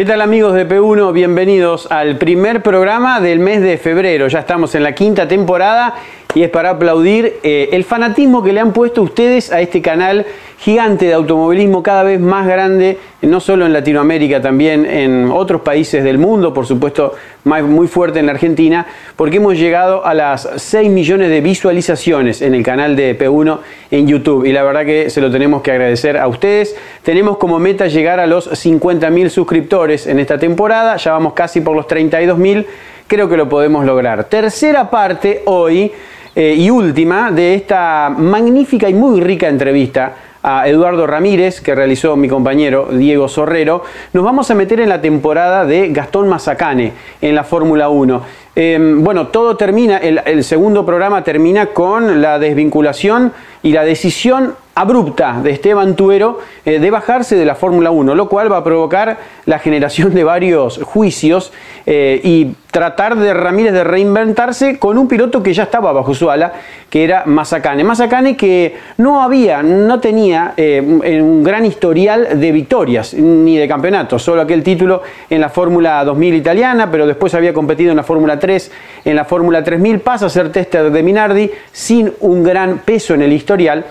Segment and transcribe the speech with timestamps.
[0.00, 1.12] ¿Qué tal amigos de P1?
[1.12, 4.28] Bienvenidos al primer programa del mes de febrero.
[4.28, 5.94] Ya estamos en la quinta temporada
[6.34, 10.26] y es para aplaudir eh, el fanatismo que le han puesto ustedes a este canal
[10.58, 16.04] gigante de automovilismo cada vez más grande, no solo en Latinoamérica, también en otros países
[16.04, 17.14] del mundo, por supuesto
[17.44, 18.86] muy fuerte en la Argentina,
[19.16, 23.58] porque hemos llegado a las 6 millones de visualizaciones en el canal de P1
[23.90, 26.76] en YouTube y la verdad que se lo tenemos que agradecer a ustedes.
[27.02, 31.74] Tenemos como meta llegar a los 50.000 suscriptores en esta temporada, ya vamos casi por
[31.74, 32.66] los 32.000,
[33.06, 34.24] creo que lo podemos lograr.
[34.24, 35.90] Tercera parte hoy
[36.34, 42.16] eh, y última de esta magnífica y muy rica entrevista a Eduardo Ramírez, que realizó
[42.16, 47.34] mi compañero Diego Sorrero, nos vamos a meter en la temporada de Gastón Mazacane en
[47.34, 48.22] la Fórmula 1.
[48.56, 55.40] Em, bueno, todo termina, el, segundo programa termina con la desvinculación y la decisión abrupta
[55.42, 59.18] de Esteban Tuero eh, de bajarse de la Fórmula 1, lo cual va a provocar
[59.46, 61.52] la generación de varios juicios
[61.86, 66.30] eh, y tratar de Ramírez de reinventarse con un piloto que ya estaba bajo su
[66.30, 66.52] ala,
[66.88, 67.82] que era Mazacane.
[67.82, 74.22] Mazacane que no había, no tenía eh, un gran historial de victorias ni de campeonatos,
[74.22, 78.38] solo aquel título en la Fórmula 2000 italiana, pero después había competido en la Fórmula
[78.38, 78.70] 3,
[79.04, 83.22] en la Fórmula 3000, pasa a ser tester de Minardi sin un gran peso en
[83.22, 83.84] el historial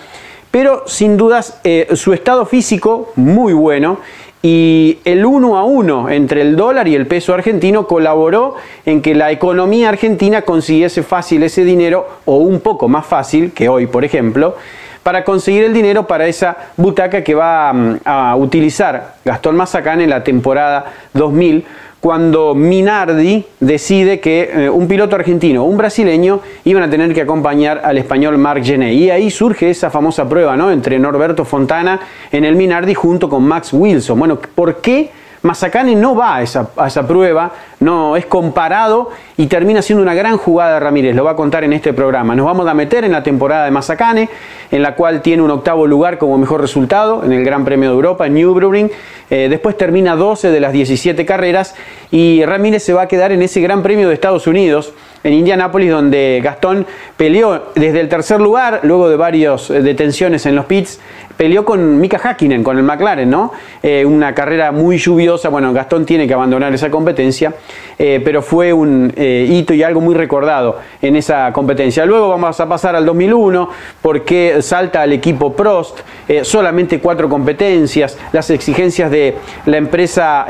[0.51, 3.99] pero sin dudas eh, su estado físico muy bueno.
[4.41, 8.55] Y el uno a uno entre el dólar y el peso argentino colaboró
[8.85, 13.67] en que la economía argentina consiguiese fácil ese dinero o un poco más fácil que
[13.67, 14.55] hoy, por ejemplo,
[15.03, 20.09] para conseguir el dinero para esa butaca que va mm, a, utilizar Gastón Mazacán en
[20.09, 21.65] la temporada 2000
[21.99, 27.81] cuando Minardi decide que eh, un piloto argentino un brasileño iban a tener que acompañar
[27.83, 28.93] al español Marc Gené.
[28.93, 30.71] Y ahí surge esa famosa prueba ¿no?
[30.71, 31.99] entre Norberto Fontana
[32.31, 34.17] en el Minardi junto con Max Wilson.
[34.17, 35.11] Bueno, ¿por qué
[35.41, 40.73] Mazacane no va a esa, prueba, no es comparado y termina siendo una gran jugada
[40.75, 42.35] de Ramírez, lo va a contar en este programa.
[42.35, 44.29] Nos vamos a meter en la temporada de Mazacane,
[44.69, 47.95] en la cual tiene un octavo lugar como mejor resultado en el Gran Premio de
[47.95, 48.91] Europa, en Nürburgring.
[49.29, 51.75] Eh, después termina 12 de las 17 carreras
[52.11, 55.91] y Ramírez se va a quedar en ese Gran Premio de Estados Unidos en Indianápolis,
[55.91, 56.85] donde Gastón
[57.17, 60.99] peleó desde el tercer lugar, luego de varias eh, detenciones en los pits,
[61.39, 63.53] peleó con Mika Hakkinen, con el McLaren, ¿no?
[63.81, 67.53] Eh, una carrera muy lluviosa, bueno, Gastón tiene que abandonar esa competencia,
[67.97, 72.05] eh, pero fue un hito y algo muy recordado en esa competencia.
[72.05, 73.69] Luego vamos a pasar al 2001,
[74.01, 75.99] porque salta al equipo Prost,
[76.41, 79.35] solamente cuatro competencias, las exigencias de
[79.65, 80.45] la empresa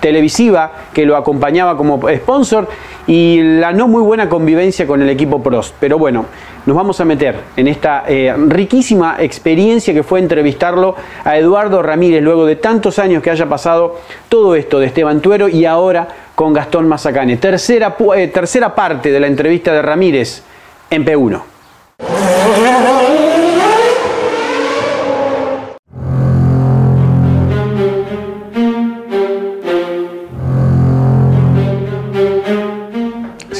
[0.00, 2.68] televisiva que lo acompañaba como sponsor
[3.06, 5.74] y la no muy buena convivencia con el equipo Prost.
[5.78, 6.26] Pero bueno,
[6.66, 12.22] nos vamos a meter en esta eh, riquísima experiencia que fue entrevistarlo a Eduardo Ramírez
[12.22, 13.96] luego de tantos años que haya pasado
[14.28, 17.36] todo esto de Esteban Tuero y ahora con Gastón Mazacane.
[17.36, 20.42] Tercera, eh, tercera parte de la entrevista de Ramírez
[20.90, 21.42] en P1.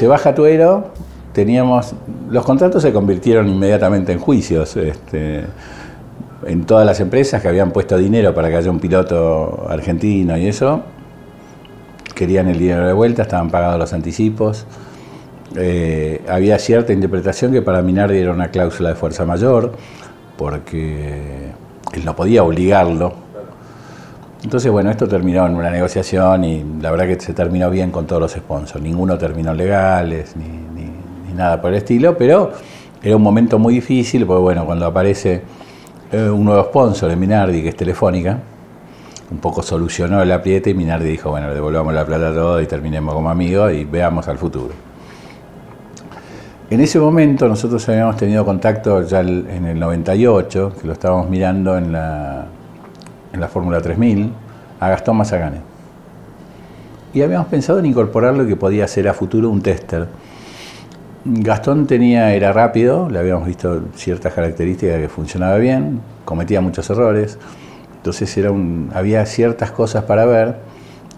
[0.00, 0.92] Se baja Tuero,
[1.34, 1.92] teníamos,
[2.30, 4.74] los contratos se convirtieron inmediatamente en juicios.
[4.78, 5.44] Este,
[6.46, 10.46] en todas las empresas que habían puesto dinero para que haya un piloto argentino y
[10.46, 10.80] eso,
[12.14, 14.64] querían el dinero de vuelta, estaban pagados los anticipos.
[15.54, 19.72] Eh, había cierta interpretación que para Minardi era una cláusula de fuerza mayor,
[20.38, 21.50] porque
[21.92, 23.12] él no podía obligarlo
[24.42, 28.06] entonces, bueno, esto terminó en una negociación y la verdad que se terminó bien con
[28.06, 28.82] todos los sponsors.
[28.82, 30.70] Ninguno terminó legales ni,
[31.34, 32.52] nada por el estilo, pero
[33.02, 35.42] era un momento muy difícil porque, bueno, cuando aparece
[36.12, 38.38] eh, un nuevo sponsor en Minardi, que es Telefónica,
[39.30, 42.66] un poco solucionó el apriete y Minardi dijo, bueno, devolvamos la plata a todos y
[42.66, 44.74] terminemos como amigos y veamos al futuro.
[46.68, 51.78] En ese momento nosotros habíamos tenido contacto ya en el 98, que lo estábamos mirando
[51.78, 52.46] en la
[53.32, 54.32] en la Fórmula 3000,
[54.80, 55.58] a Gastón Mazacane.
[57.12, 60.06] Y habíamos pensado en incorporarlo que podía ser a futuro un tester.
[61.24, 67.38] Gastón tenía, era rápido, le habíamos visto ciertas características que funcionaba bien, cometía muchos errores,
[67.96, 70.56] entonces era un, había ciertas cosas para ver.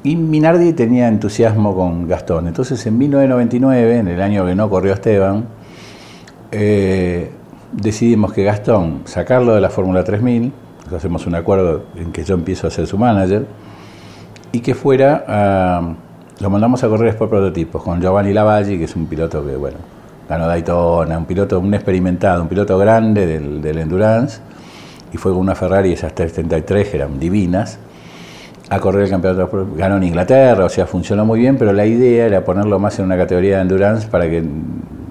[0.03, 2.49] Y Minardi tenía entusiasmo con Gastón.
[2.49, 5.45] Entonces en 1999, en el año que no corrió Esteban,
[6.51, 7.31] eh,
[7.71, 10.53] decidimos que Gastón, sacarlo de la Fórmula 3000,
[10.95, 13.47] hacemos un acuerdo en que yo empiezo a ser su manager,
[14.53, 15.95] y que fuera a,
[16.41, 19.79] lo mandamos a correr por prototipos con Giovanni Lavalle, que es un piloto que, bueno,
[20.29, 24.41] ganó Daytona, un piloto, un experimentado, un piloto grande del, del Endurance,
[25.13, 27.79] y fue con una Ferrari, esas 333 que eran divinas,
[28.73, 29.69] a correr el campeonato.
[29.77, 33.05] Ganó en Inglaterra, o sea, funcionó muy bien, pero la idea era ponerlo más en
[33.05, 34.43] una categoría de endurance para que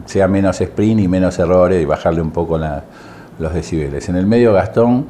[0.06, 2.59] sea menos sprint y menos errores y bajarle un poco
[3.38, 4.09] los decibeles.
[4.09, 5.06] En el medio Gastón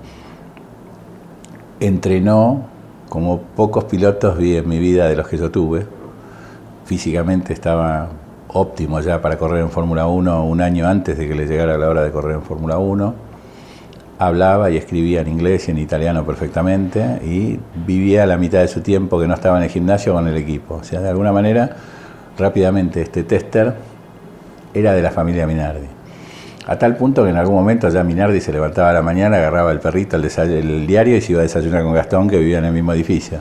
[1.81, 2.63] entrenó
[3.09, 5.85] como pocos pilotos vi en mi vida de los que yo tuve.
[6.85, 8.07] Físicamente estaba
[8.47, 11.89] óptimo ya para correr en Fórmula 1 un año antes de que le llegara la
[11.89, 13.31] hora de correr en Fórmula 1
[14.21, 18.81] hablaba y escribía en inglés y en italiano perfectamente y vivía la mitad de su
[18.81, 20.75] tiempo que no estaba en el gimnasio con el equipo.
[20.75, 21.75] O sea, de alguna manera,
[22.37, 23.73] rápidamente este tester
[24.75, 25.87] era de la familia Minardi.
[26.67, 29.71] A tal punto que en algún momento ya Minardi se levantaba a la mañana, agarraba
[29.71, 32.65] el perrito, el, el diario y se iba a desayunar con Gastón, que vivía en
[32.65, 33.39] el mismo edificio.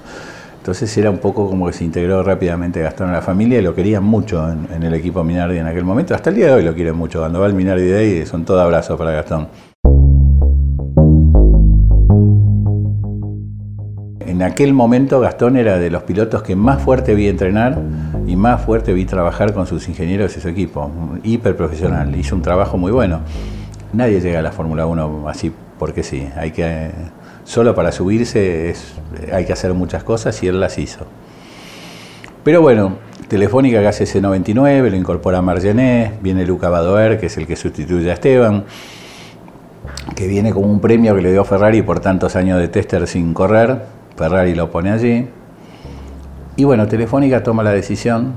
[0.60, 3.74] Entonces era un poco como que se integró rápidamente Gastón en la familia y lo
[3.74, 6.14] querían mucho en, el equipo Minardi en aquel momento.
[6.14, 7.20] Hasta el día de hoy lo quieren mucho.
[7.20, 9.48] Cuando va el Minardi Day son todo abrazos para Gastón.
[14.40, 17.78] En aquel momento Gastón era de los pilotos que más fuerte vi entrenar
[18.26, 20.90] y más fuerte vi trabajar con sus ingenieros y su equipo,
[21.22, 23.20] hiper profesional, hizo un trabajo muy bueno.
[23.92, 26.90] Nadie llega a la Fórmula 1 así porque sí, hay que
[27.44, 28.74] solo para subirse
[29.30, 31.04] hay que hacer muchas cosas y él las hizo.
[32.42, 32.96] Pero bueno,
[33.28, 37.56] Telefónica que hace ese 99, lo incorpora Margené, viene Luca Badoer, que es el que
[37.56, 38.64] sustituye a Esteban,
[40.16, 43.34] que viene como un premio que le dio Ferrari por tantos años de tester sin
[43.34, 45.26] correr, Ferrari lo pone allí.
[46.56, 48.34] Y bueno, Telefónica toma la decisión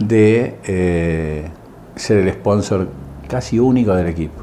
[0.00, 1.44] de eh,
[1.94, 2.88] ser el sponsor
[3.28, 4.40] casi único del equipo.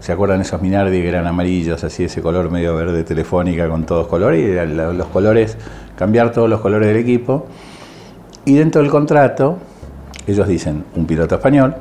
[0.00, 4.08] ¿Se acuerdan esos Minardi que eran amarillos, así ese color medio verde telefónica con todos
[4.08, 4.40] colores?
[4.40, 5.56] Y los colores,
[5.96, 7.46] cambiar todos los colores del equipo.
[8.44, 9.58] Y dentro del contrato,
[10.26, 11.76] ellos dicen un piloto español.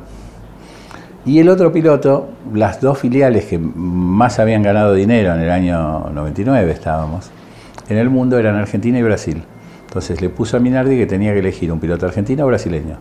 [1.26, 6.12] Y el otro piloto, las dos filiales que más habían ganado dinero en el año
[6.12, 7.32] 99 estábamos,
[7.90, 9.44] en el mundo eran Argentina y Brasil.
[9.86, 12.98] Entonces le puso a Minardi que tenía que elegir un piloto argentino o brasileño.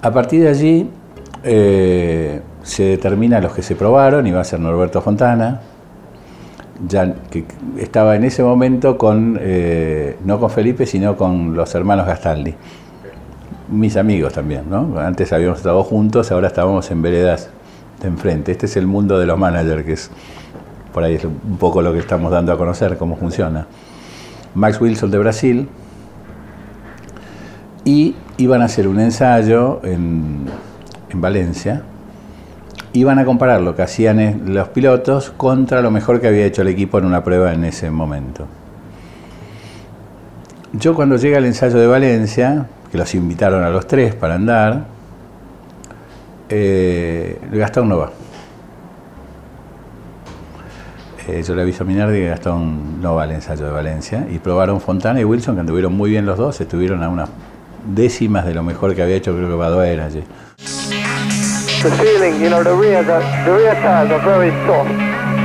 [0.00, 0.90] A partir de allí
[1.42, 5.60] eh, se determina los que se probaron, va a ser Norberto Fontana,
[7.30, 7.44] que
[7.78, 12.54] estaba en ese momento con, eh, no con Felipe, sino con los hermanos Gastaldi.
[13.70, 14.98] Mis amigos también, ¿no?
[14.98, 17.50] Antes habíamos estado juntos, ahora estábamos en veredas
[18.00, 18.52] de enfrente.
[18.52, 20.10] Este es el mundo de los managers,
[20.92, 23.66] por ahí es un poco lo que estamos dando a conocer, cómo funciona.
[24.54, 25.68] Max Wilson de Brasil.
[27.84, 30.46] Y iban a hacer un ensayo en,
[31.10, 31.82] en Valencia.
[32.92, 36.68] Iban a comparar lo que hacían los pilotos contra lo mejor que había hecho el
[36.68, 38.46] equipo en una prueba en ese momento.
[40.74, 44.84] Yo cuando llega el ensayo de Valencia, que los invitaron a los tres para andar,
[46.48, 48.10] eh, Gastón no va.
[51.28, 54.38] Eh, yo le aviso a Minardi que Gastón no va al ensayo de Valencia y
[54.38, 57.28] probaron Fontana y Wilson, que anduvieron muy bien los dos, estuvieron a unas
[57.86, 60.24] décimas de lo mejor que había hecho creo que Badoer allí.
[61.82, 64.90] The feeling, you know, the rear, the, the rear tires are very soft,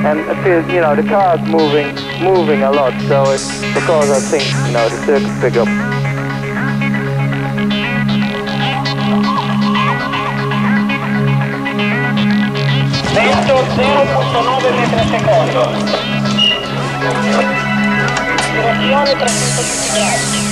[0.06, 4.20] and it feels, you know, the car's moving, moving a lot, so it's because I
[4.20, 5.97] think, you know, the circuit pick.
[15.08, 15.72] Secondo.
[18.54, 20.48] Direzione 310 gradi.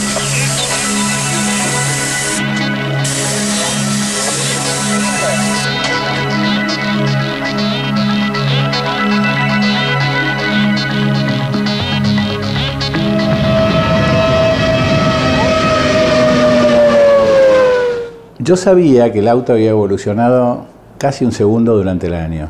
[18.38, 20.66] Yo sabía que el auto había evolucionado
[21.00, 22.50] casi un segundo durante el año.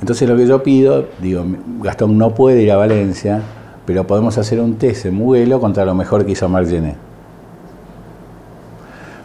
[0.00, 1.44] Entonces lo que yo pido, digo,
[1.82, 3.42] Gastón no puede ir a Valencia,
[3.84, 6.96] pero podemos hacer un test en Mugello contra lo mejor que hizo Marc Gené.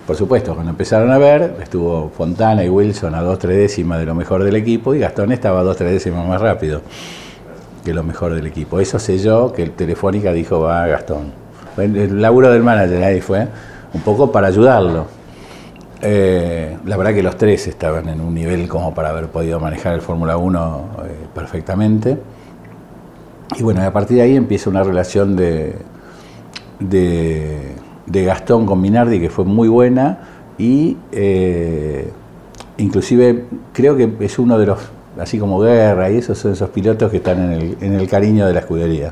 [0.05, 4.05] Por supuesto, cuando empezaron a ver, estuvo Fontana y Wilson a dos, tres décimas de
[4.05, 6.81] lo mejor del equipo y Gastón estaba a dos, tres décimas más rápido.
[7.83, 8.79] que lo mejor del equipo.
[8.79, 11.31] Eso sé yo que el Telefónica dijo va Gastón.
[11.77, 13.47] El laburo del manager ahí fue
[13.93, 15.05] un poco para ayudarlo.
[16.07, 19.95] Eh, la verdad que los tres estaban en un nivel como para haber podido manejar
[19.95, 22.19] el Fórmula 1 eh, perfectamente.
[23.57, 25.75] Y bueno, a partir de ahí empieza una relación de,
[26.79, 30.19] de, Gastón con Minardi que fue muy buena
[30.59, 32.11] y eh,
[32.77, 34.79] inclusive creo que es uno de los,
[35.19, 38.45] así como Guerra y esos son esos pilotos que están en el, en el cariño
[38.45, 39.11] de la escudería.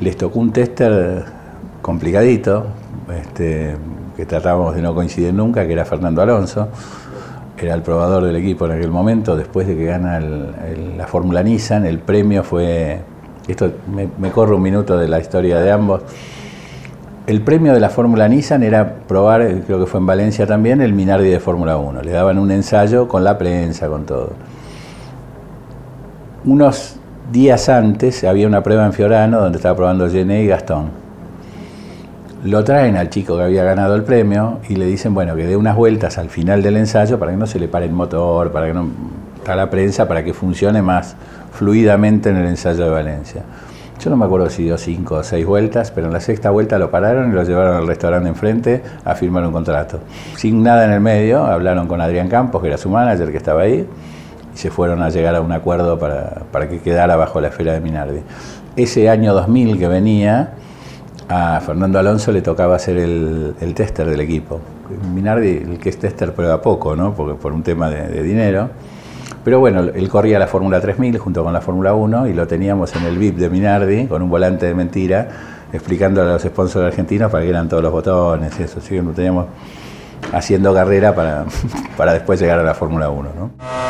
[0.00, 1.24] les tocó un tester
[1.80, 2.66] complicadito,
[3.14, 3.76] este,
[4.16, 6.68] que tratábamos de no coincidir nunca, que era Fernando Alonso.
[7.58, 11.86] Era el probador del equipo en aquel momento, después de que gana la Fórmula Nissan,
[11.86, 13.00] el premio fue,
[13.48, 16.02] esto me, me corre un minuto de la historia de ambos,
[17.26, 20.92] el premio de la Fórmula Nissan era probar, creo que fue en Valencia también, el
[20.92, 22.02] Minardi de Fórmula 1.
[22.02, 24.30] Le daban un ensayo con la prensa, con todo.
[26.44, 27.00] Unos
[27.32, 31.05] días antes había una prueba en Fiorano donde estaba probando Gené y Gastón.
[32.46, 35.56] Lo traen al chico que había ganado el premio y le dicen, bueno, que dé
[35.56, 38.68] unas vueltas al final del ensayo para que no se le pare el motor, para
[38.68, 38.88] que no
[39.36, 41.16] está la prensa, para que funcione más
[41.50, 43.42] fluidamente en el ensayo de Valencia.
[43.98, 46.78] Yo no me acuerdo si dio cinco o seis vueltas, pero en la sexta vuelta
[46.78, 49.98] lo pararon y lo llevaron al restaurante enfrente a firmar un contrato.
[50.36, 53.62] Sin nada en el medio, hablaron con Adrián Campos, que era su manager, que estaba
[53.62, 53.88] ahí,
[54.54, 57.72] y se fueron a llegar a un acuerdo para, para que quedara bajo la esfera
[57.72, 58.20] de Minardi.
[58.76, 60.52] Ese año 2000 que venía,
[61.28, 64.60] a Fernando Alonso le tocaba ser el, tester del equipo.
[65.12, 67.14] Minardi, el que es tester, prueba poco, ¿no?
[67.14, 68.70] Porque por un tema de, dinero.
[69.44, 72.94] Pero bueno, él corría la Fórmula 3000 junto con la Fórmula 1 y lo teníamos
[72.96, 75.28] en el VIP de Minardi con un volante de mentira
[75.72, 78.78] explicando a los sponsors argentinos para que eran todos los botones y eso.
[78.78, 79.46] Así lo teníamos
[80.32, 81.44] haciendo carrera para,
[81.96, 83.85] para después llegar a la Fórmula 1, ¿no?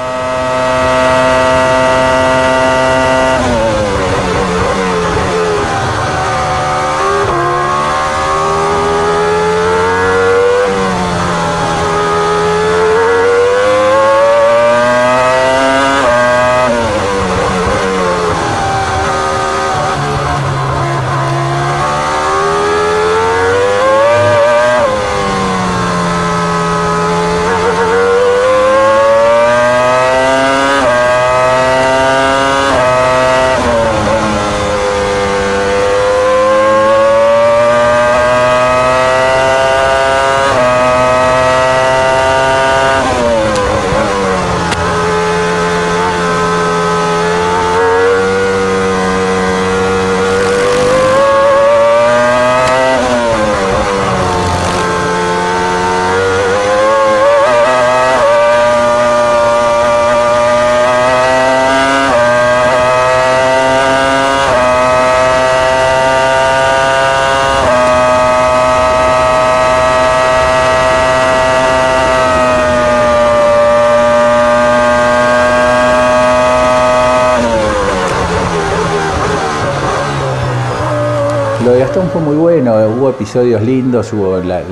[82.75, 84.63] Hubo episodios lindos, hubo la-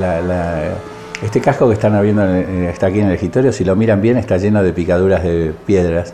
[1.23, 4.01] este casco que están viendo en el- está aquí en el escritorio, si lo miran
[4.03, 6.13] bien está lleno de picaduras de piedras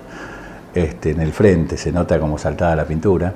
[0.75, 3.33] este, en el frente, se nota como saltada la pintura.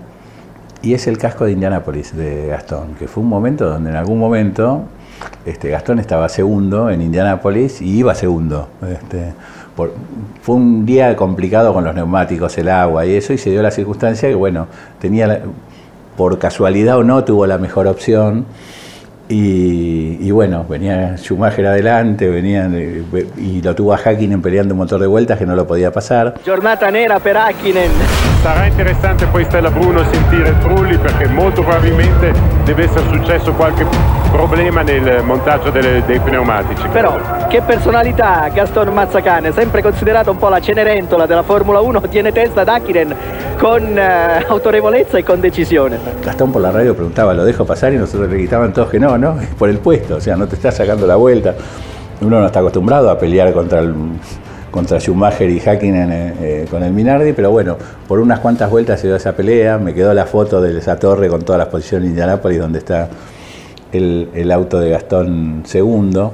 [0.83, 4.19] Y es el casco de Indianápolis de Gastón, que fue un momento donde en algún
[4.19, 4.83] momento
[5.47, 8.69] este, Gastón estaba segundo en Indianápolis y iba segundo.
[8.89, 9.33] Este,
[10.43, 13.71] fue un día complicado con los neumáticos, el agua y eso, y se dio la
[13.71, 14.67] circunstancia que, bueno,
[15.01, 15.41] tenía, la-
[16.17, 18.47] por casualidad o no, tuvo la mejor opción.
[19.29, 22.75] Y, y bueno, venía Schumacher adelante, venían,
[23.39, 26.35] y lo tuvo a Hakkinen peleando un motor de vueltas que no lo podía pasar.
[26.45, 28.34] Giornata nera per Hakkinen.
[28.45, 32.31] Sarà interessante poi Stella Bruno sentire il Trulli perché molto probabilmente
[32.65, 33.87] deve essere successo qualche
[34.31, 36.87] problema nel montaggio delle- dei pneumatici.
[36.89, 42.33] Però, che personalità Gaston Mazzacane, sempre considerato un po' la Cenerentola della Formula 1, tiene
[42.33, 43.17] testa ad Hakkinen
[43.57, 45.99] con eh, autorevolezza e con decisione.
[46.23, 47.95] Gastón por la radio preguntaba, ¿lo dejo pasar?
[47.95, 49.39] Y nosotros le gritaban todos que no, ¿no?
[49.57, 51.55] Por el puesto, o sea, no te estás sacando la vuelta.
[52.21, 53.95] Uno no está acostumbrado a pelear contra el,
[54.75, 57.77] contra Schumacher y Hakkinen eh, eh, con el Minardi, pero bueno,
[58.09, 61.29] por unas cuantas vueltas se dio esa pelea, me quedó la foto de esa torre
[61.29, 63.09] con todas las posiciones de Indianápolis donde está
[63.93, 66.33] el, auto de Gastón segundo.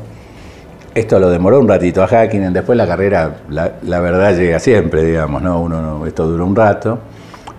[0.94, 5.42] Esto lo demoró un ratito a Hakkinen, después la carrera, la, verdad llega siempre, digamos,
[5.42, 5.60] ¿no?
[5.60, 6.98] Uno no- esto duró un rato.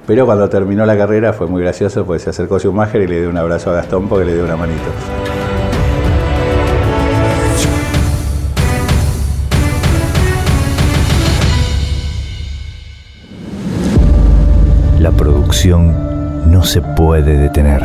[0.08, 3.30] Pero cuando terminó la carrera fue muy gracioso, porque se acercó Schumacher y le dio
[3.30, 5.41] un abrazo a Gastón porque le dio una manito.
[15.64, 17.84] No se puede detener.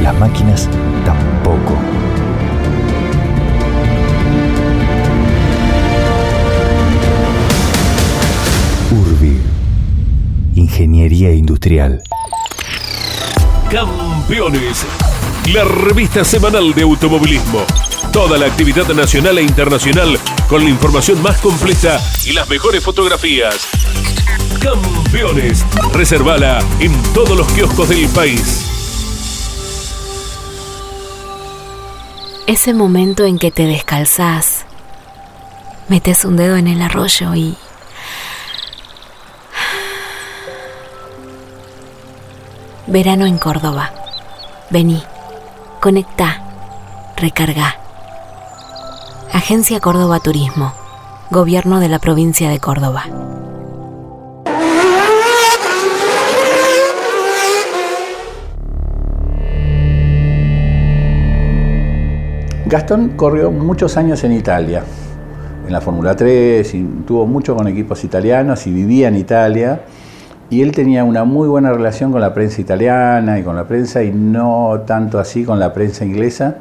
[0.00, 0.68] Las máquinas
[1.04, 1.76] tampoco.
[8.92, 9.40] Urbi.
[10.54, 12.00] Ingeniería Industrial.
[13.68, 14.86] Campeones,
[15.52, 17.64] la revista semanal de automovilismo.
[18.12, 20.16] Toda la actividad nacional e internacional
[20.48, 23.66] con la información más completa y las mejores fotografías.
[24.66, 28.66] Campeones, reservala en todos los kioscos del país.
[32.48, 34.64] Ese momento en que te descalzás,
[35.86, 37.56] metes un dedo en el arroyo y...
[42.88, 43.92] Verano en Córdoba.
[44.70, 45.00] Vení,
[45.80, 46.42] conectá,
[47.16, 47.76] recarga.
[49.32, 50.74] Agencia Córdoba Turismo.
[51.30, 53.04] Gobierno de la provincia de Córdoba.
[62.68, 64.82] Gastón corrió muchos años en Italia,
[65.64, 69.82] en la Fórmula 3, y tuvo mucho con equipos italianos y vivía en Italia.
[70.50, 74.02] Y él tenía una muy buena relación con la prensa italiana y con la prensa
[74.02, 76.56] y no tanto así con la prensa inglesa,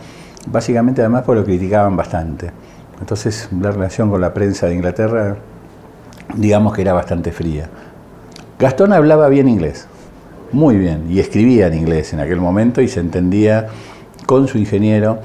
[0.46, 2.52] básicamente además porque lo criticaban bastante.
[3.00, 5.38] Entonces la relación con la prensa de Inglaterra,
[6.36, 7.68] digamos que era bastante fría.
[8.60, 9.88] Gastón hablaba bien inglés,
[10.52, 13.70] muy bien, y escribía en inglés en aquel momento y se entendía
[14.28, 15.20] con su ingeniero.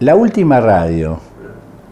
[0.00, 1.18] La última radio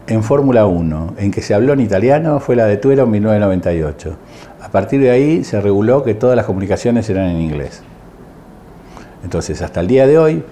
[0.07, 4.15] en Fórmula 1 en que se habló en italiano fue la de Tuero en 1998.
[4.63, 7.83] A partir de ahí se reguló que todas las comunicaciones eran en inglés.
[9.23, 10.43] Entonces, hasta el día de hoy,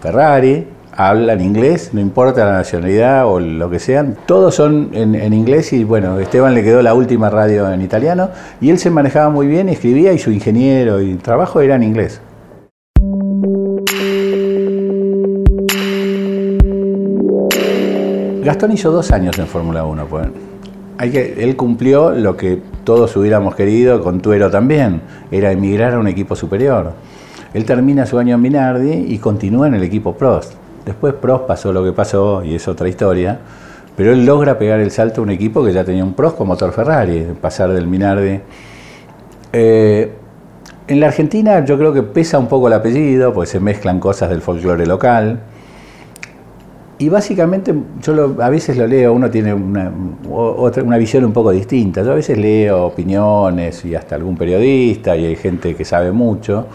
[0.00, 5.14] Ferrari habla en inglés, no importa la nacionalidad o lo que sean, todos son en,
[5.14, 8.88] en inglés y bueno, Esteban le quedó la última radio en italiano y él se
[8.88, 12.22] manejaba muy bien, escribía y su ingeniero y trabajo era en inglés.
[18.42, 20.06] Gastón hizo dos años en Fórmula 1.
[20.06, 20.26] Pues.
[20.98, 25.00] Hay que, él cumplió lo que todos hubiéramos querido, con Tuero también,
[25.30, 26.92] era emigrar a un equipo superior.
[27.54, 30.54] Él termina su año en Minardi y continúa en el equipo Prost.
[30.84, 33.38] Después Prost pasó lo que pasó y es otra historia,
[33.96, 36.48] pero él logra pegar el salto a un equipo que ya tenía un Prost con
[36.48, 38.40] motor Ferrari, pasar del Minardi.
[39.52, 40.12] Eh,
[40.88, 44.30] en la Argentina yo creo que pesa un poco el apellido, pues se mezclan cosas
[44.30, 45.40] del folclore local.
[47.02, 49.90] Y básicamente yo lo- a veces lo leo, uno tiene una,
[50.84, 52.00] una visión un poco distinta.
[52.04, 56.66] Yo a veces leo opiniones y hasta algún periodista y hay gente que sabe mucho.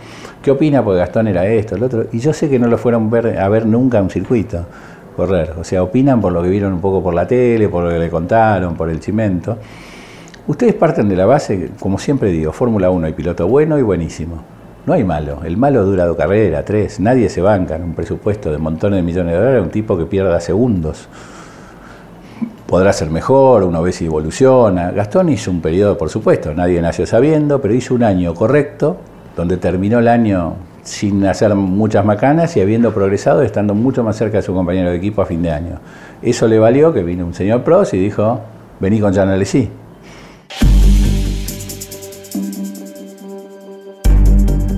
[0.41, 0.83] ¿Qué opina?
[0.83, 2.07] Porque Gastón era esto, el otro.
[2.11, 4.65] Y yo sé que no lo fueron ver, a ver nunca un circuito
[5.15, 5.53] correr.
[5.57, 7.97] O sea, opinan por lo que vieron un poco por la tele, por lo que
[7.99, 9.57] le contaron, por el cimento.
[10.45, 14.56] Ustedes parten de la base, como siempre digo, Fórmula 1 hay piloto bueno y buenísimo.
[14.87, 15.41] No hay malo.
[15.43, 17.01] El malo dura dos carreras, tres.
[17.01, 20.05] Nadie se banca en un presupuesto de montones de millones de dólares un tipo que
[20.05, 21.09] pierda segundos.
[22.65, 24.91] Podrá ser mejor, uno ve si evoluciona.
[24.91, 28.95] Gastón hizo un periodo, por supuesto, nadie nació sabiendo, pero hizo un año correcto
[29.35, 34.37] donde terminó el año sin hacer muchas macanas y habiendo progresado, estando mucho más cerca
[34.37, 35.79] de su compañero de equipo a fin de año.
[36.21, 38.39] Eso le valió que vino un señor Prost y dijo,
[38.79, 39.27] vení con Jean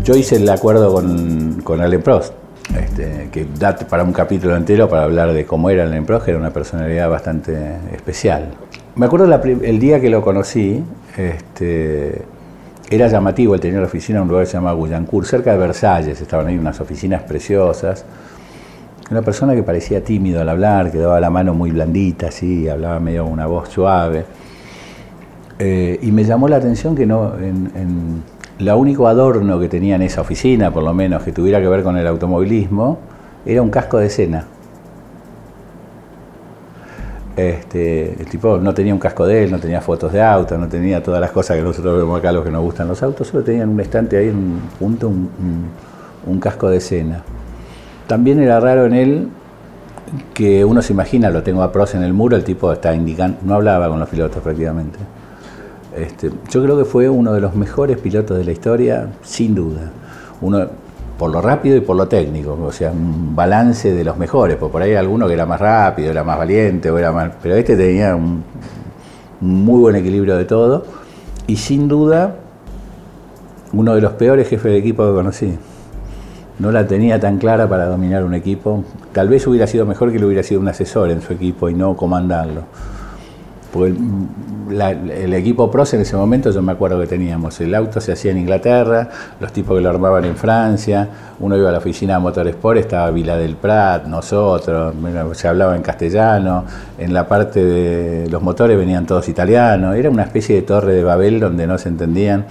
[0.09, 2.33] Yo hice el acuerdo con, con Alain Prost,
[2.75, 6.31] este, que da para un capítulo entero para hablar de cómo era Alain Prost, que
[6.31, 8.49] era una personalidad bastante especial.
[8.95, 10.83] Me acuerdo el día que lo conocí,
[11.15, 12.23] este,
[12.89, 16.19] era llamativo, tenía la oficina en un lugar que se llama Guyancourt, cerca de Versalles,
[16.19, 18.03] estaban ahí unas oficinas preciosas.
[19.11, 22.99] Una persona que parecía tímido al hablar, que daba la mano muy blandita, así, hablaba
[22.99, 24.25] medio con una voz suave.
[25.59, 27.33] Eh, y me llamó la atención que no,
[28.59, 31.83] lo único adorno que tenía en esa oficina, por lo menos, que tuviera que ver
[31.83, 32.99] con el automovilismo,
[33.45, 34.45] era un casco de escena.
[37.35, 40.67] Este, el tipo no tenía un casco de él, no tenía fotos de auto, no
[40.67, 43.43] tenía todas las cosas que nosotros vemos acá, los que nos gustan los autos, solo
[43.43, 45.69] tenía en un estante ahí en un punto un, un-
[46.33, 47.23] un casco de escena.
[48.07, 49.27] También era raro en él
[50.33, 53.37] que uno se imagina, lo tengo a pros en el muro, el tipo está indicando,
[53.43, 54.99] no hablaba con los pilotos prácticamente.
[56.01, 59.91] Este, yo creo que fue uno de los mejores pilotos de la historia, sin duda.
[60.41, 60.65] Uno,
[61.17, 64.71] por lo rápido y por lo técnico, o sea, un balance de los mejores, porque
[64.71, 67.75] por ahí alguno que era más rápido, era más valiente, o era más, pero este
[67.75, 68.43] tenía un,
[69.41, 70.85] un muy buen equilibrio de todo,
[71.45, 72.35] y sin duda
[73.73, 75.57] uno de los peores jefes de equipo que conocí.
[76.57, 78.83] No la tenía tan clara para dominar un equipo.
[79.13, 81.73] Tal vez hubiera sido mejor que le hubiera sido un asesor en su equipo y
[81.73, 82.63] no comandarlo.
[83.71, 83.93] Porque
[84.69, 88.31] el, equipo PROS en ese momento, yo me acuerdo que teníamos, el auto se hacía
[88.31, 91.07] en Inglaterra, los tipos que lo armaban en Francia,
[91.39, 94.93] uno iba a la oficina de Motorsport, estaba Vila del Prat, nosotros,
[95.33, 96.65] se hablaba en castellano,
[96.97, 101.03] en la parte de los motores venían todos italianos, era una especie de torre de
[101.03, 102.45] Babel donde no se entendían.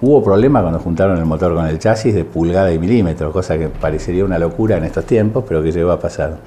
[0.00, 3.68] Hubo problemas cuando juntaron el motor con el chasis de pulgada y milímetro, cosa que
[3.68, 6.38] parecería una locura en estos tiempos, pero que llegó a pasar.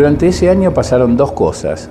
[0.00, 1.90] Durante ese año pasaron dos cosas,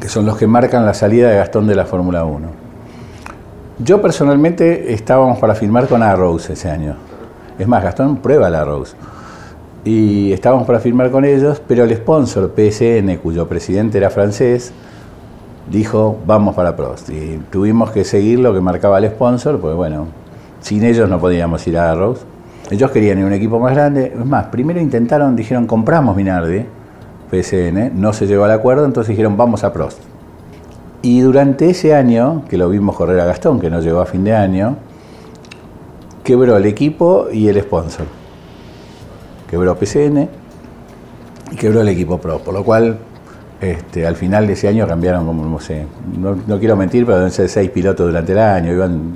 [0.00, 2.48] que son los que marcan la salida de Gastón de la Fórmula 1.
[3.78, 6.96] Yo personalmente estábamos para firmar con Arrows ese año.
[7.60, 8.96] Es más, Gastón prueba la Arrows.
[9.84, 14.72] Y estábamos para firmar con ellos, pero el sponsor PSN, cuyo presidente era francés,
[15.70, 17.08] dijo, vamos para Prost.
[17.10, 20.08] Y tuvimos que seguir lo que marcaba el sponsor, porque bueno,
[20.60, 22.26] sin ellos no podíamos ir a Arrows.
[22.68, 24.06] Ellos querían ir a un equipo más grande.
[24.06, 26.66] Es más, primero intentaron, dijeron, compramos Minardi,
[27.30, 29.98] PSN, no se llegó al acuerdo, entonces dijeron, vamos a Prost.
[31.02, 34.24] Y durante ese año, que lo vimos correr a Gastón, que no llegó a fin
[34.24, 34.76] de año,
[36.24, 38.06] quebró el equipo y el sponsor.
[39.48, 40.28] Quebró PCN
[41.52, 42.98] y quebró el equipo Pro, por lo cual
[43.60, 45.86] este, al final de ese año cambiaron como, no sé,
[46.18, 49.12] no, quiero mentir, pero deben ser seis pilotos durante el año, iban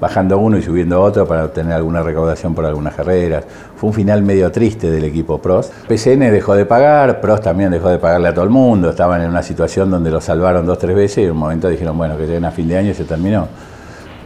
[0.00, 3.44] bajando uno y subiendo otro para obtener alguna recaudación por algunas carreras.
[3.76, 5.72] Fue un final medio triste del equipo Prost.
[5.88, 9.28] PCN dejó de pagar, Prost también dejó de pagarle a todo el mundo, estaban en
[9.28, 12.26] una situación donde lo salvaron dos, tres veces y en un momento dijeron, bueno, que
[12.26, 13.48] lleguen a fin de año y se terminó.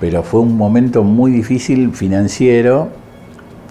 [0.00, 2.88] Pero fue un momento muy difícil financiero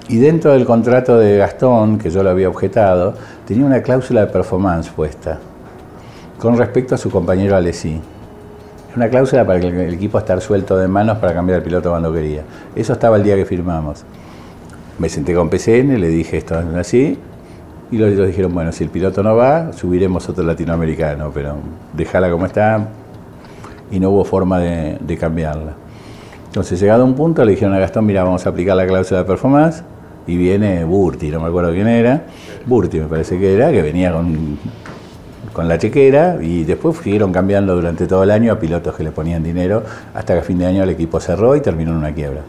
[0.09, 3.13] y dentro del contrato de Gastón, que yo lo había objetado,
[3.47, 5.39] tenía una cláusula de performance puesta
[6.37, 8.01] con respecto a su compañero Alessi.
[8.95, 12.13] Una cláusula para que el equipo estar suelto de manos para cambiar el piloto cuando
[12.13, 12.43] quería.
[12.75, 14.03] Eso estaba el día que firmamos.
[14.99, 17.17] Me senté con PCN, le dije esto es así,
[17.89, 21.55] y los ellos dijeron, bueno, si el piloto no va, subiremos otro latinoamericano, pero
[21.93, 22.87] déjala como está,
[23.89, 25.73] y no hubo forma de, de cambiarla.
[26.45, 29.21] Entonces, llegado a un punto, le dijeron a Gastón, mira, vamos a aplicar la cláusula
[29.21, 29.83] de performance,
[30.27, 32.25] y viene Burti, no me acuerdo quién era,
[32.67, 34.59] Burti me parece que era, que venía con,
[35.53, 39.11] con la chequera, y después siguieron cambiando durante todo el año a pilotos que le
[39.11, 42.13] ponían dinero, hasta que a fin de año el equipo cerró y terminó en una
[42.13, 42.41] quiebra.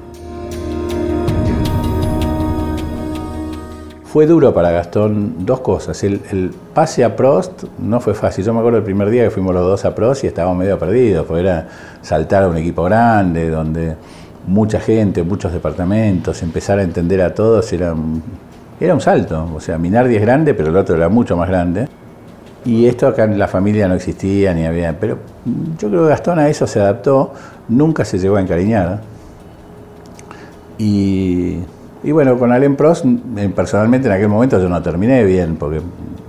[4.05, 6.03] Fue duro para Gastón dos cosas.
[6.05, 8.45] El, el, pase a Prost no fue fácil.
[8.45, 10.79] Yo me acuerdo el primer día que fuimos los dos a Prost y estábamos medio
[10.79, 11.69] perdidos, porque era
[12.01, 13.97] saltar a un equipo grande, donde
[14.47, 17.95] mucha gente, muchos departamentos, empezar a entender a todos era
[18.81, 19.49] era un salto.
[19.55, 21.89] O sea, Minardi es grande, pero el otro era mucho más grande.
[22.65, 24.99] Y esto acá en la familia no existía ni había.
[24.99, 25.19] Pero
[25.79, 27.33] yo creo que Gastón a eso se adaptó,
[27.69, 29.01] nunca se llegó a encariñar.
[30.79, 31.61] Y
[32.11, 33.05] bueno, con Alain Prost,
[33.55, 35.81] personalmente en aquel momento yo no terminé bien, porque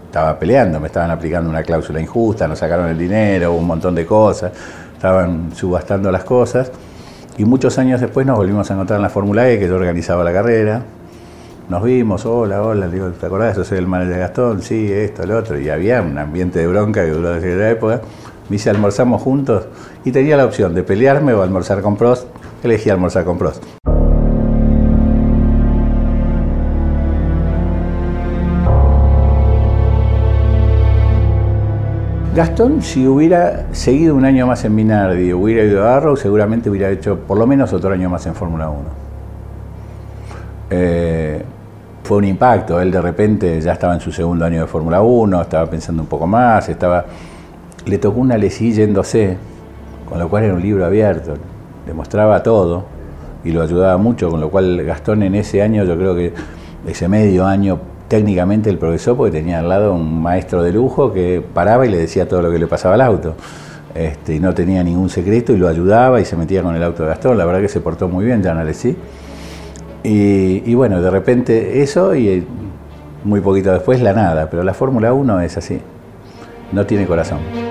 [0.05, 4.05] estaba peleando, me estaban aplicando una cláusula injusta, nos sacaron el dinero, un montón de
[4.05, 4.53] cosas,
[4.93, 6.71] estaban subastando las cosas.
[7.37, 10.23] Y muchos años después nos volvimos a encontrar en la Fórmula E, que yo organizaba
[10.23, 10.83] la carrera.
[11.67, 13.57] Nos vimos, hola, hola, digo, ¿te acordás?
[13.57, 15.59] Yo soy el manager de Gastón, sí, esto, el otro.
[15.59, 18.01] Y había un ambiente de bronca que duró desde la época.
[18.49, 19.65] Me dice, almorzamos juntos
[20.03, 22.27] y tenía la opción de pelearme o almorzar con Prost.
[22.63, 23.63] Elegí almorzar con Prost.
[32.35, 36.91] Gastón, si hubiera seguido un año más en Minardi, hubiera ido a Arrow, seguramente hubiera
[36.91, 38.81] hecho por lo menos otro año más en Fórmula 1.
[40.69, 41.43] Eh,
[42.05, 45.41] fue un impacto, él de repente ya estaba en su segundo año de Fórmula 1,
[45.41, 47.05] estaba pensando un poco más, estaba
[47.85, 49.37] le tocó una lesí yéndose,
[50.07, 51.33] con lo cual era un libro abierto,
[51.85, 52.85] demostraba todo
[53.43, 56.31] y lo ayudaba mucho, con lo cual Gastón en ese año, yo creo que
[56.87, 61.43] ese medio año técnicamente el progresó porque tenía al lado un maestro de lujo que
[61.53, 63.33] paraba y le decía todo lo que le pasaba al auto.
[63.95, 67.09] Este, no tenía ningún secreto y lo ayudaba y se metía con el auto de
[67.09, 67.37] Gastón.
[67.37, 68.95] La verdad que se portó muy bien, Jan Alessi.
[70.07, 72.43] Y, bueno, de repente eso y eh,
[73.23, 74.49] muy poquito después la nada.
[74.49, 75.79] Pero la Fórmula 1 es así,
[76.71, 77.64] no tiene corazón.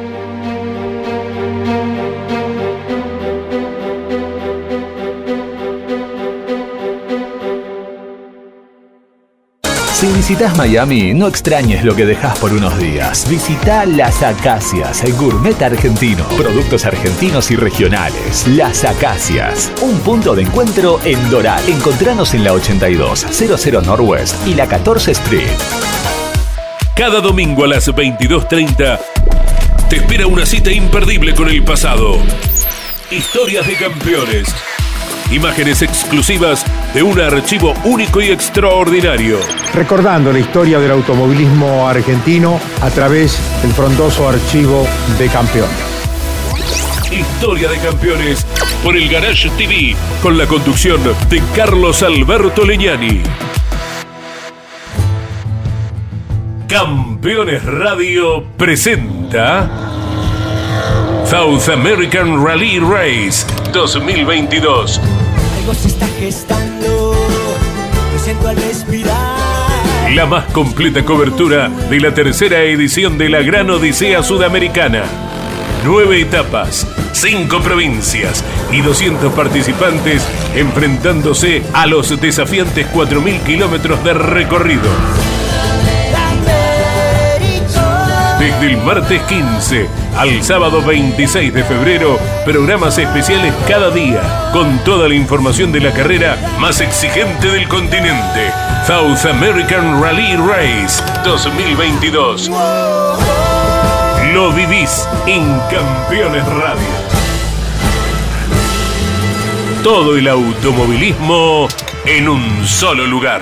[10.15, 13.29] Visitas Miami, no extrañes lo que dejas por unos días.
[13.29, 16.25] Visita Las Acacias, el gourmet argentino.
[16.37, 18.47] Productos argentinos y regionales.
[18.47, 21.69] Las Acacias, un punto de encuentro en Doral.
[21.69, 25.59] Encontranos en la 82, 00 Northwest y la 14 Street.
[26.95, 29.01] Cada domingo a las 22.30
[29.89, 32.19] te espera una cita imperdible con el pasado.
[33.11, 34.49] Historias de campeones.
[35.35, 39.41] Imágenes exclusivas de un archivo único y extraordinario.
[39.75, 44.87] Recordando la historia del automovilismo argentino a través del frondoso archivo
[45.19, 45.75] de campeones.
[47.11, 48.47] Historia de campeones
[48.85, 53.21] por el Garage TV con la conducción de Carlos Alberto Leñani.
[56.69, 59.69] Campeones Radio presenta
[61.27, 65.01] South American Rally Race 2022.
[68.47, 70.13] Al respirar.
[70.15, 75.05] La más completa cobertura de la tercera edición de la Gran Odisea Sudamericana.
[75.85, 84.91] Nueve etapas, cinco provincias y 200 participantes enfrentándose a los desafiantes 4.000 kilómetros de recorrido.
[88.45, 95.09] Desde el martes 15 al sábado 26 de febrero, programas especiales cada día, con toda
[95.09, 98.53] la información de la carrera más exigente del continente.
[98.87, 102.51] South American Rally Race 2022.
[104.35, 106.95] Lo vivís en Campeones Radio.
[109.83, 111.67] Todo el automovilismo
[112.05, 113.41] en un solo lugar.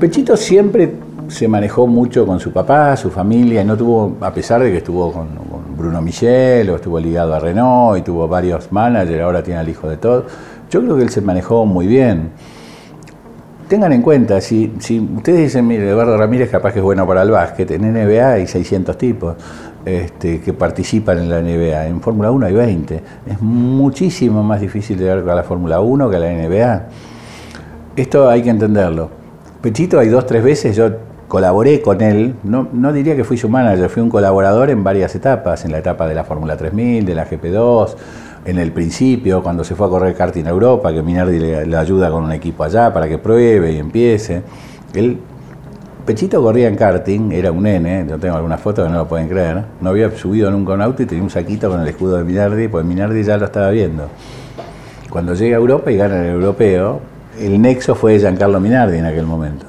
[0.00, 0.94] Pechito siempre
[1.28, 4.78] se manejó mucho con su papá, su familia, y no tuvo, a pesar de que
[4.78, 5.28] estuvo con,
[5.76, 9.88] Bruno Michel, o estuvo ligado a Renault, y tuvo varios managers, ahora tiene al hijo
[9.88, 10.24] de todo.
[10.70, 12.30] Yo creo que él se manejó muy bien.
[13.68, 17.22] Tengan en cuenta, si, si ustedes dicen, mire, Eduardo Ramírez capaz que es bueno para
[17.22, 19.36] el básquet, en NBA hay 600 tipos
[19.84, 23.02] este, que participan en la NBA, en Fórmula 1 hay 20.
[23.26, 26.82] Es muchísimo más difícil llegar a la Fórmula 1 que a la NBA.
[27.96, 29.19] Esto hay que entenderlo.
[29.62, 30.90] Pechito hay dos, tres veces, yo
[31.28, 35.14] colaboré con él, no, no diría que fui su manager, fui un colaborador en varias
[35.14, 37.94] etapas, en la etapa de la Fórmula 3000, de la GP2,
[38.46, 42.10] en el principio, cuando se fue a correr karting en Europa, que Minardi le, ayuda
[42.10, 44.42] con un equipo allá para que pruebe y empiece.
[44.94, 45.18] Él,
[46.06, 49.28] Pechito corría en karting, era un nene, yo tengo algunas fotos que no lo pueden
[49.28, 52.16] creer, no había subido nunca a un auto y tenía un saquito con el escudo
[52.16, 54.08] de Minardi, pues Minardi ya lo estaba viendo.
[55.10, 59.26] Cuando llega a Europa y gana el europeo, el nexo fue Giancarlo Minardi en aquel
[59.26, 59.66] momento.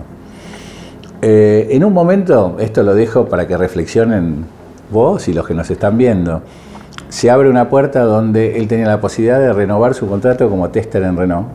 [1.21, 4.45] Eh, en un momento, esto lo dejo para que reflexionen
[4.91, 6.41] vos y los que nos están viendo,
[7.09, 11.03] se abre una puerta donde él tenía la posibilidad de renovar su contrato como tester
[11.03, 11.47] en Renault,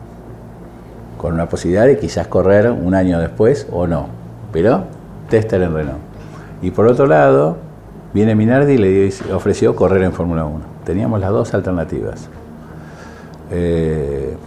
[1.17, 4.07] con una posibilidad de quizás correr un año después o no,
[4.53, 4.83] pero
[5.29, 5.99] tester en Renault.
[6.61, 7.57] Y por otro lado,
[8.13, 10.61] viene Minardi y le ofreció correr en Fórmula 1.
[10.85, 12.29] Teníamos las dos alternativas.
[13.51, 14.37] Eh,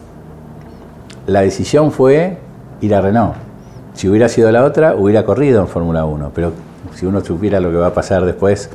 [1.27, 2.39] la decisión fue
[2.81, 3.35] ir a Renault.
[3.95, 6.53] Si hubiera sido la otra, hubiera corrido en Fórmula 1, pero
[6.95, 8.71] si uno supiera lo que va a pasar después,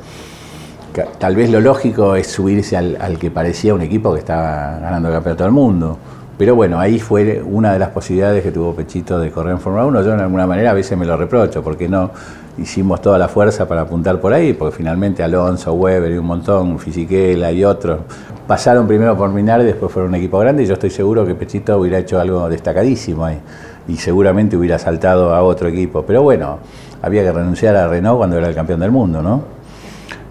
[1.18, 5.14] tal vez lo lógico es subirse al, que parecía un equipo que estaba ganando el
[5.14, 5.98] campeonato del mundo.
[6.38, 9.86] Pero bueno, ahí fue una de las posibilidades que tuvo Pechito de correr en Fórmula
[9.86, 10.02] 1.
[10.02, 12.10] Yo de alguna manera a veces me lo reprocho, porque no,
[12.58, 16.78] hicimos toda la fuerza para apuntar por ahí, porque finalmente Alonso, Weber y un montón,
[16.78, 18.00] Fisichella y otros,
[18.46, 21.34] pasaron primero por Minar y después fueron un equipo grande y yo estoy seguro que
[21.34, 23.40] Pechito hubiera hecho algo destacadísimo ahí
[23.88, 26.02] y seguramente hubiera saltado a otro equipo.
[26.02, 26.58] Pero bueno,
[27.02, 29.42] había que renunciar a Renault cuando era el campeón del mundo, ¿no?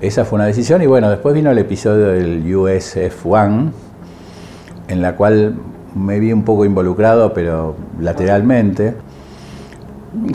[0.02, 3.72] Esa fue una decisión y bueno, después vino el episodio del USF1,
[4.88, 5.56] en la cual
[5.96, 8.94] me vi un poco involucrado, pero lateralmente.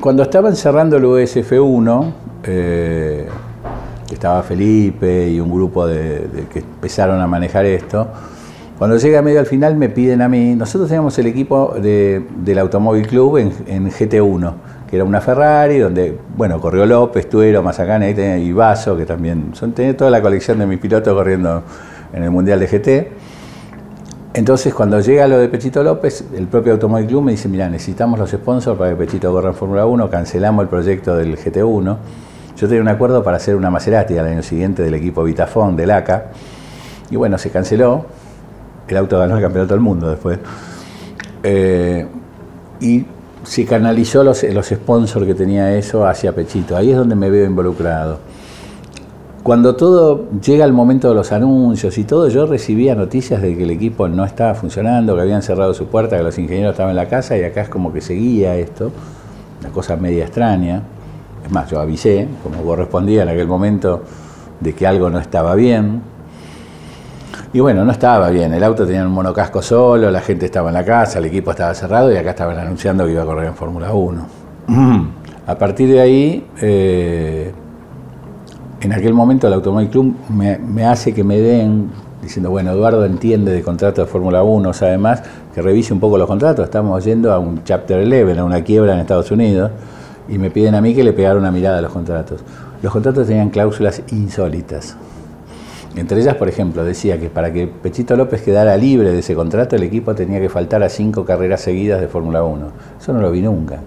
[0.01, 2.13] Cuando estaban cerrando el USF1,
[2.45, 3.27] eh,
[4.13, 8.09] estaba Felipe y un grupo de, que empezaron a manejar esto,
[8.79, 13.07] cuando llega medio al final me piden a mí, nosotros teníamos el equipo del Automóvil
[13.07, 14.55] Club en, GT1,
[14.89, 19.73] que era una Ferrari, donde, bueno, corrió López, Tuero, Mazacane y Vaso, que también son,
[19.73, 21.63] tenía toda la colección de mis pilotos corriendo
[22.13, 23.40] en el Mundial de GT.
[24.33, 28.17] Entonces, cuando llega lo de Pechito López, el propio Automóvil Club me dice, mira, necesitamos
[28.17, 31.97] los sponsors para que Pechito corra en Fórmula 1, cancelamos el proyecto del GT1.
[32.57, 35.91] Yo tenía un acuerdo para hacer una Maserati al año siguiente del equipo Vitafone, del
[35.91, 36.27] ACA,
[37.11, 38.07] y bueno, se canceló,
[38.87, 40.39] el auto ganó el campeonato del mundo después.
[41.43, 42.07] Eh,
[42.81, 43.07] y
[43.43, 46.77] se canalizó los, los sponsors que tenía eso hacia Pechito.
[46.77, 48.21] Ahí es donde me veo involucrado.
[49.43, 53.63] Cuando todo llega el momento de los anuncios y todo, yo recibía noticias de que
[53.63, 56.97] el equipo no estaba funcionando, que habían cerrado su puerta, que los ingenieros estaban en
[56.97, 58.91] la casa y acá es como que seguía esto,
[59.61, 60.83] una cosa media extraña.
[61.43, 64.03] Es más, yo avisé, como correspondía en aquel momento,
[64.61, 66.03] de que algo no estaba bien.
[67.55, 70.75] Y bueno, no estaba bien, el auto tenía un monocasco solo, la gente estaba en
[70.75, 73.55] la casa, el equipo estaba cerrado y acá estaban anunciando que iba a correr en
[73.55, 74.27] Fórmula 1.
[75.47, 77.53] A partir de ahí, eh,
[78.81, 81.91] en aquel momento el Automóvil Club me, hace que me den,
[82.23, 85.23] diciendo, bueno, Eduardo entiende de contrato de Fórmula 1, sabe más,
[85.55, 88.95] que revise un poco los contratos, estamos yendo a un Chapter 11, a una quiebra
[88.95, 89.71] en Estados Unidos,
[90.29, 92.43] y me piden a mí que le pegara una mirada a los contratos.
[92.83, 94.97] Los contratos tenían cláusulas insólitas.
[95.97, 99.77] Entre ellas, por ejemplo, decía que para que Pechito López quedara libre de ese contrato,
[99.77, 102.67] el equipo tenía que faltar a cinco carreras seguidas de Fórmula 1.
[103.01, 103.81] Eso no lo vi nunca.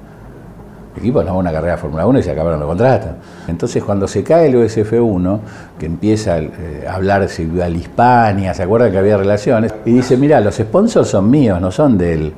[0.94, 3.12] El equipo no va a carrera de Fórmula 1 y se acabaron los contratos.
[3.48, 5.40] Entonces, cuando se cae el USF1,
[5.80, 9.74] que empieza eh, a hablar si a Hispania, ¿se acuerdan que había relaciones?
[9.86, 12.34] Y dice, mira, los sponsors son míos, no son de él.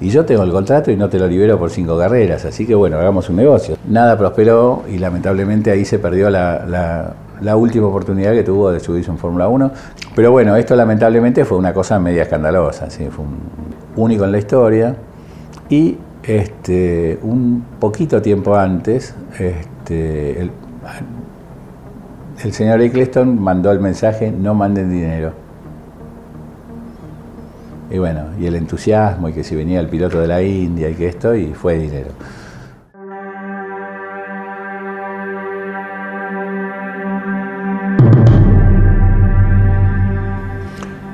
[0.00, 2.74] Y yo tengo el contrato y no te lo libero por cinco carreras, así que
[2.74, 3.76] bueno, hagamos un negocio.
[3.88, 9.10] Nada prosperó y lamentablemente ahí se perdió la la última oportunidad que tuvo de subirse
[9.10, 9.70] en Fórmula 1.
[10.14, 13.08] Pero bueno, esto lamentablemente fue una cosa media escandalosa, ¿sí?
[13.10, 13.38] fue un
[13.96, 14.94] único en la historia.
[15.68, 20.50] Y este, un poquito tiempo antes, este, el,
[22.42, 25.32] el señor Eccleston mandó el mensaje, no manden dinero.
[27.90, 30.94] Y bueno, y el entusiasmo, y que si venía el piloto de la India y
[30.94, 32.08] que esto, y fue dinero.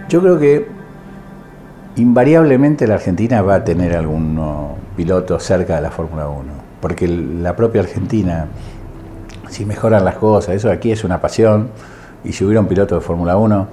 [0.09, 0.78] Yo creo que
[1.99, 4.39] invariablemente la Argentina va a tener algún
[4.97, 6.43] piloto cerca de la Fórmula 1,
[6.81, 8.47] porque la propia Argentina,
[9.49, 11.69] si mejoran las cosas, eso aquí es una pasión,
[12.25, 13.69] y si hubiera un piloto de Fórmula 1,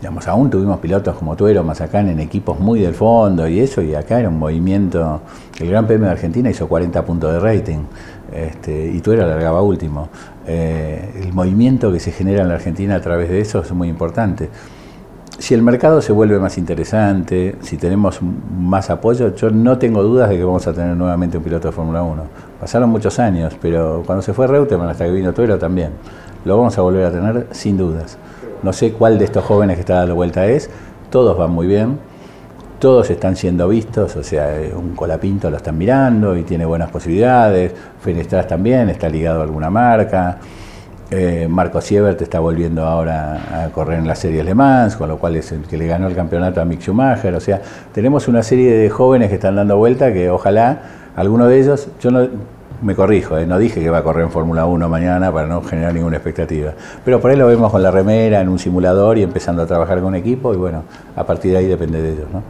[0.00, 3.94] digamos, aún tuvimos pilotos como Tuero, Mazacán en equipos muy del fondo y eso, y
[3.94, 5.20] acá era un movimiento,
[5.60, 7.84] el Gran Premio de Argentina hizo 40 puntos de rating,
[8.32, 10.08] este, y Tuero alargaba último.
[10.46, 13.88] Eh, el movimiento que se genera en la Argentina a través de eso es muy
[13.88, 14.48] importante
[15.42, 20.30] si el mercado se vuelve más interesante, si tenemos más apoyo, yo no tengo dudas
[20.30, 22.22] de que vamos a tener nuevamente un piloto de Fórmula 1.
[22.60, 25.94] Pasaron muchos años, pero cuando se fue Reutemann hasta que vino Tuero también,
[26.44, 28.18] lo vamos a volver a tener sin dudas.
[28.62, 30.70] No sé cuál de estos jóvenes que está dando vuelta es,
[31.10, 31.98] todos van muy bien,
[32.78, 36.92] todos están siendo vistos, o sea, eh, un Colapinto lo están mirando y tiene buenas
[36.92, 40.38] posibilidades, Fenestras también, está ligado a alguna marca.
[41.14, 45.18] Eh, Marco Siebert está volviendo ahora a correr en la serie Le Mans, con lo
[45.18, 47.34] cual es el que le ganó el campeonato a Mick Schumacher.
[47.34, 47.60] O sea,
[47.92, 50.80] tenemos una serie de jóvenes que están dando vuelta que ojalá
[51.14, 52.26] alguno de ellos, yo no
[52.80, 55.60] me corrijo, eh, no dije que va a correr en Fórmula 1 mañana para no
[55.62, 56.72] generar ninguna expectativa.
[57.04, 60.00] Pero por ahí lo vemos con la remera, en un simulador y empezando a trabajar
[60.00, 60.84] con equipo y bueno,
[61.14, 62.26] a partir de ahí depende de ellos.
[62.32, 62.42] ¿no?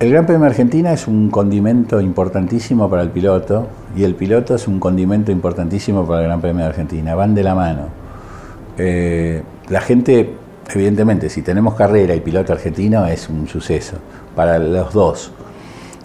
[0.00, 4.54] El Gran Premio de Argentina es un condimento importantísimo para el piloto y el piloto
[4.54, 7.88] es un condimento importantísimo para el Gran Premio de Argentina, van de la mano.
[8.76, 10.34] Eh, la gente,
[10.72, 13.96] evidentemente, si tenemos carrera y piloto argentino es un suceso
[14.36, 15.32] para los dos.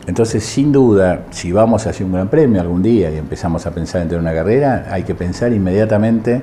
[0.07, 4.01] Entonces, sin duda, si vamos hacia un Gran Premio algún día y empezamos a pensar
[4.01, 6.41] en tener una carrera, hay que pensar inmediatamente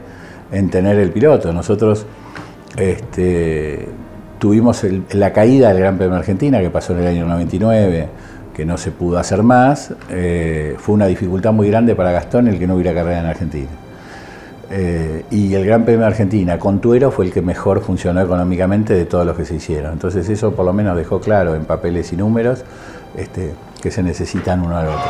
[0.52, 1.52] en tener el piloto.
[1.52, 2.06] Nosotros
[2.76, 3.88] este,
[4.40, 8.08] tuvimos la caída del Gran Premio Argentina, que pasó en el año 99,
[8.54, 9.92] que no se pudo hacer más.
[10.08, 13.68] Eh, fue una dificultad muy grande para Gastón el que no hubiera carrera en Argentina.
[14.70, 19.04] Eh, y el Gran Premio Argentina con Tuero fue el que mejor funcionó económicamente de
[19.04, 19.92] todos los que se hicieron.
[19.92, 22.64] Entonces eso por lo menos dejó claro en papeles y números
[23.16, 25.00] este, que se necesitan uno al otro.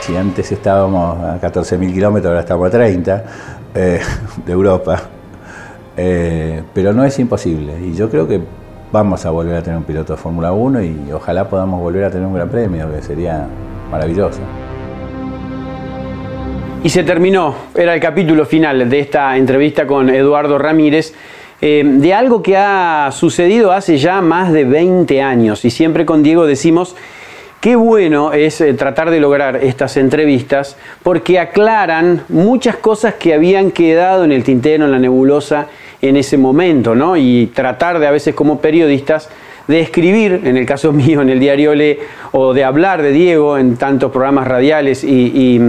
[0.00, 3.24] Si antes estábamos a 14.000 kilómetros, ahora estamos a 30
[3.74, 4.00] eh,
[4.46, 5.02] de Europa.
[5.96, 7.74] Eh, pero no es imposible.
[7.80, 8.40] Y yo creo que
[8.90, 12.10] vamos a volver a tener un piloto de Fórmula 1 y ojalá podamos volver a
[12.10, 13.46] tener un gran premio, que sería
[13.90, 14.40] maravilloso.
[16.84, 21.14] Y se terminó, era el capítulo final de esta entrevista con Eduardo Ramírez,
[21.60, 25.64] eh, de algo que ha sucedido hace ya más de 20 años.
[25.64, 26.96] Y siempre con Diego decimos,
[27.62, 33.70] qué bueno es eh, tratar de lograr estas entrevistas porque aclaran muchas cosas que habían
[33.70, 35.68] quedado en el tintero, en la nebulosa
[36.02, 37.16] en ese momento, ¿no?
[37.16, 39.30] Y tratar de a veces como periodistas
[39.68, 42.00] de escribir, en el caso mío en el diario Le,
[42.32, 45.60] o de hablar de Diego en tantos programas radiales y,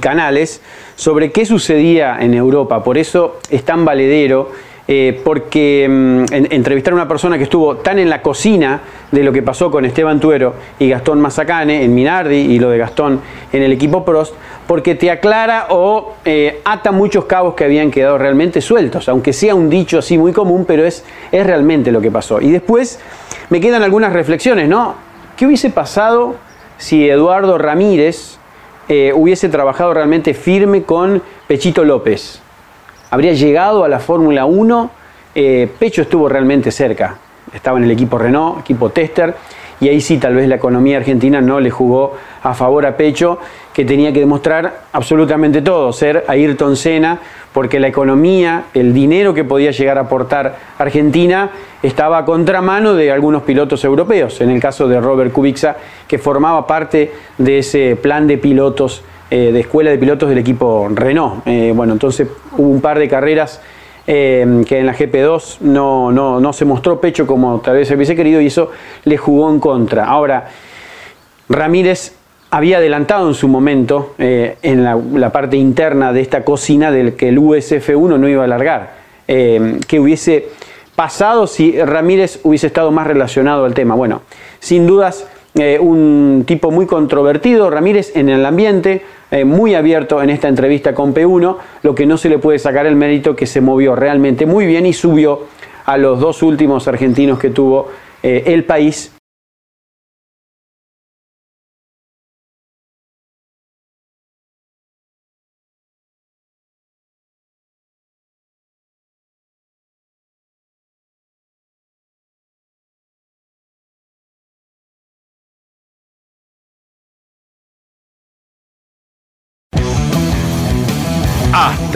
[0.00, 0.60] canales,
[0.96, 2.84] sobre qué sucedía en Europa.
[2.84, 4.50] Por eso es tan valedero,
[4.94, 9.32] eh, porque mm, entrevistar a una persona que estuvo tan en la cocina de lo
[9.32, 13.18] que pasó con Esteban Tuero y Gastón Mazacane en Minardi y lo de Gastón
[13.54, 14.34] en el equipo Prost,
[14.66, 19.54] porque te aclara o eh, ata muchos cabos que habían quedado realmente sueltos, aunque sea
[19.54, 22.42] un dicho así muy común, pero es, es realmente lo que pasó.
[22.42, 23.00] Y después
[23.48, 24.96] me quedan algunas reflexiones, ¿no?
[25.38, 26.36] ¿Qué hubiese pasado
[26.76, 28.36] si Eduardo Ramírez
[28.90, 32.41] eh, hubiese trabajado realmente firme con Pechito López?
[33.12, 34.90] Habría llegado a la Fórmula 1,
[35.34, 37.18] eh, Pecho estuvo realmente cerca,
[37.52, 39.34] estaba en el equipo Renault, equipo Tester,
[39.82, 43.38] y ahí sí tal vez la economía argentina no le jugó a favor a Pecho,
[43.74, 47.18] que tenía que demostrar absolutamente todo, ser Ayrton Senna,
[47.52, 51.50] porque la economía, el dinero que podía llegar a aportar Argentina
[51.82, 55.76] estaba a contramano de algunos pilotos europeos, en el caso de Robert Kubica,
[56.08, 59.04] que formaba parte de ese plan de pilotos,
[59.34, 61.46] eh, de escuela de pilotos del equipo Renault.
[61.46, 62.28] Eh, bueno, entonces
[62.58, 63.62] hubo un par de carreras
[64.06, 67.94] eh, que en la GP2 no, no, no se mostró pecho como tal vez se
[67.94, 68.70] hubiese querido y eso
[69.04, 70.04] le jugó en contra.
[70.04, 70.48] Ahora,
[71.48, 72.14] Ramírez
[72.50, 77.38] había adelantado en su momento en la, parte interna de esta cocina del que el
[77.38, 78.90] USF1 no iba a alargar.
[79.28, 80.48] Eh, que hubiese
[80.94, 83.94] pasado si Ramírez hubiese estado más relacionado al tema?
[83.94, 84.20] Bueno,
[84.60, 89.02] sin dudas, eh, un tipo muy controvertido, Ramírez en el ambiente,
[89.46, 92.96] muy abierto en esta entrevista con P1, lo que no se le puede sacar el
[92.96, 95.46] mérito que se movió realmente muy bien y subió
[95.86, 97.88] a los dos últimos argentinos que tuvo
[98.22, 99.10] el país